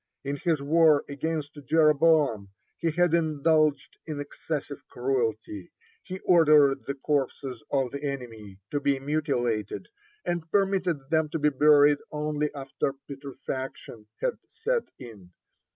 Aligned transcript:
In 0.23 0.37
his 0.37 0.59
war 0.63 1.05
against 1.07 1.59
Jeroboam 1.63 2.49
he 2.75 2.89
had 2.89 3.13
indulged 3.13 3.99
in 4.07 4.19
excessive 4.19 4.81
cruelty; 4.89 5.71
he 6.01 6.17
ordered 6.21 6.87
the 6.87 6.95
corpses 6.95 7.63
of 7.71 7.91
the 7.91 8.03
enemy 8.03 8.57
to 8.71 8.79
be 8.79 8.99
mutilated, 8.99 9.89
and 10.25 10.49
permitted 10.49 11.11
them 11.11 11.29
to 11.29 11.37
be 11.37 11.49
buried 11.49 11.99
only 12.11 12.51
after 12.55 12.93
putrefaction 13.07 14.07
had 14.19 14.39
set 14.49 14.87
in. 14.97 15.33